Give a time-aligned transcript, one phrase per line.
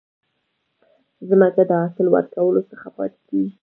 [1.29, 3.51] ځمکه د حاصل ورکولو څخه پاتي کیږي.